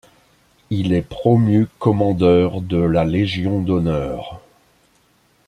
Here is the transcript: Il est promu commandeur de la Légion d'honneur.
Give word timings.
Il 0.71 0.93
est 0.93 1.07
promu 1.07 1.67
commandeur 1.77 2.61
de 2.61 2.77
la 2.79 3.05
Légion 3.05 3.61
d'honneur. 3.61 4.41